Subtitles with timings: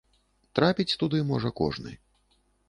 [0.59, 1.95] Трапіць туды можа кожны.